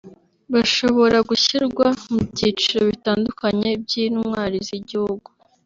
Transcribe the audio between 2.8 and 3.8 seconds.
bitandukanye